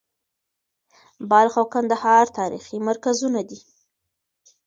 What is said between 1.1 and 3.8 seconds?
بلخ او کندهار تاریخي مرکزونه دي.